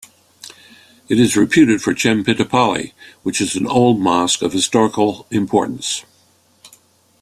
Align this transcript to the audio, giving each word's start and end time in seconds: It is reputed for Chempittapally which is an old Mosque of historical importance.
It 1.09 1.19
is 1.19 1.37
reputed 1.37 1.79
for 1.83 1.93
Chempittapally 1.93 2.93
which 3.21 3.39
is 3.39 3.55
an 3.55 3.67
old 3.67 3.99
Mosque 3.99 4.41
of 4.41 4.51
historical 4.51 5.27
importance. 5.29 6.03